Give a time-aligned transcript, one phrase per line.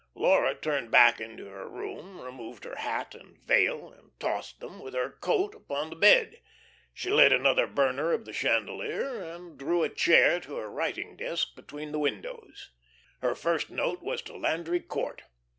[0.15, 4.95] Laura turned back into her room, removed her hat and veil, and tossed them, with
[4.95, 6.41] her coat, upon the bed.
[6.91, 11.55] She lit another burner of the chandelier, and drew a chair to her writing desk
[11.55, 12.71] between the windows.
[13.21, 15.21] Her first note was to Landry Court.